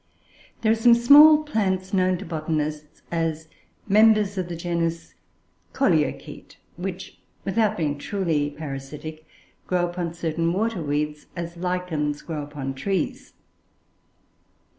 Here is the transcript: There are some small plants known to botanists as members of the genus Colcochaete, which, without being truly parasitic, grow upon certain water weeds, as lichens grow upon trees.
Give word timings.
There 0.63 0.71
are 0.71 0.75
some 0.75 0.95
small 0.95 1.43
plants 1.43 1.93
known 1.93 2.17
to 2.17 2.25
botanists 2.25 3.03
as 3.11 3.47
members 3.87 4.35
of 4.35 4.49
the 4.49 4.55
genus 4.55 5.13
Colcochaete, 5.73 6.57
which, 6.75 7.19
without 7.45 7.77
being 7.77 7.99
truly 7.99 8.49
parasitic, 8.49 9.27
grow 9.67 9.87
upon 9.87 10.15
certain 10.15 10.51
water 10.53 10.81
weeds, 10.81 11.27
as 11.35 11.55
lichens 11.55 12.23
grow 12.23 12.41
upon 12.41 12.73
trees. 12.73 13.33